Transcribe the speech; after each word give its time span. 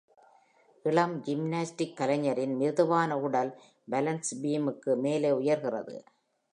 இளம் 0.85 1.13
ஜிம்னாஸ்டிக் 1.23 1.93
கலைஞரின் 1.93 2.55
மிருதுவான 2.59 3.19
உடல் 3.19 3.51
balance 3.87 4.29
beam-க்கு 4.43 4.95
மேலே 4.95 5.31
உயர்கின்றது. 5.31 5.97